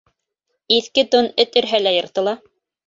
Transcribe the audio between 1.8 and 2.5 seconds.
лә йыртыла.